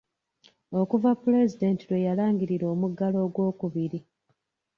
Okuva 0.79 1.09
Pulezidenti 1.21 1.83
lwe 1.89 1.99
yalangirira 2.07 2.65
omuggalo 2.73 3.17
ogwokubiri. 3.25 3.99